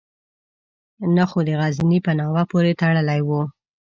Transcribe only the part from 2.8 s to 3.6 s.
تړلی وو.